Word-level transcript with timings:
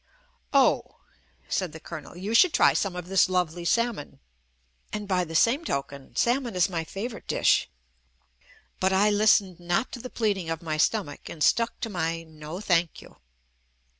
"Oh," 0.51 0.97
said 1.47 1.73
the 1.73 1.79
Colonel, 1.79 2.17
"you 2.17 2.33
should 2.33 2.53
try 2.53 2.73
some 2.73 2.95
of 2.95 3.07
this 3.07 3.29
lovely 3.29 3.63
salmon," 3.63 4.19
and 4.91 5.07
by 5.07 5.17
JUST 5.17 5.25
ME 5.25 5.29
the 5.31 5.35
same 5.35 5.63
token 5.65 6.15
salmon 6.15 6.55
is 6.55 6.67
my 6.67 6.83
favorite 6.83 7.25
fish, 7.27 7.69
but 8.79 8.91
I 8.91 9.11
listened 9.11 9.59
not 9.59 9.91
to 9.91 9.99
the 9.99 10.09
pleading 10.09 10.49
of 10.49 10.63
my 10.63 10.77
stomach 10.77 11.29
and 11.29 11.43
stuck 11.43 11.79
to 11.81 11.89
my 11.91 12.23
"No 12.23 12.59
thank 12.59 12.99
you." 13.03 13.17